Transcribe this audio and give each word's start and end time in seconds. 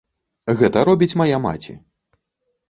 Гэта 0.61 0.77
робіць 0.89 1.17
мая 1.21 1.37
маці. 1.45 1.77